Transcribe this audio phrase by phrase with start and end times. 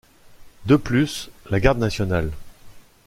[0.65, 2.31] De plus la garde nationale.